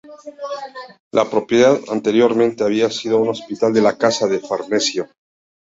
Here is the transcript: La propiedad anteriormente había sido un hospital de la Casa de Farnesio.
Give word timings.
La 1.11 1.29
propiedad 1.29 1.79
anteriormente 1.89 2.63
había 2.63 2.89
sido 2.89 3.19
un 3.19 3.29
hospital 3.29 3.71
de 3.71 3.81
la 3.81 3.99
Casa 3.99 4.25
de 4.25 4.39
Farnesio. 4.39 5.07